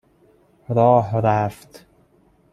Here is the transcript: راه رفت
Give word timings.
راه 0.69 1.17
رفت 1.19 1.85